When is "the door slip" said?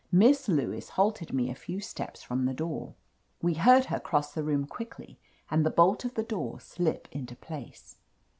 6.15-7.07